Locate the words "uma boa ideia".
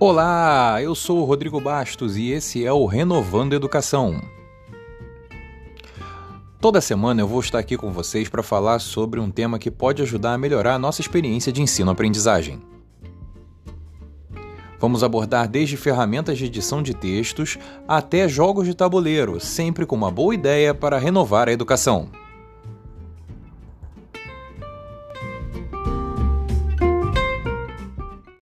19.96-20.72